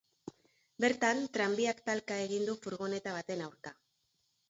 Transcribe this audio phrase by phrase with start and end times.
[0.85, 3.79] Bertan, tranbiak talka egin du furgoneta baten aurka.